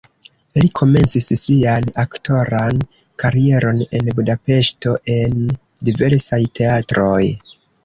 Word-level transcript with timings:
Li 0.61 0.69
komencis 0.77 1.27
sian 1.41 1.91
aktoran 2.03 2.79
karieron 3.25 3.85
en 4.01 4.11
Budapeŝto 4.21 4.97
en 5.19 5.39
diversaj 5.91 6.43
teatroj. 6.63 7.23